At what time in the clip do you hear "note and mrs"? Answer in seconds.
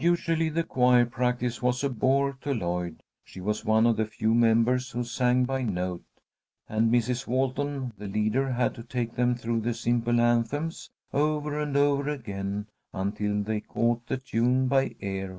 5.62-7.28